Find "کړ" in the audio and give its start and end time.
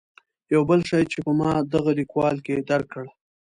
2.93-3.05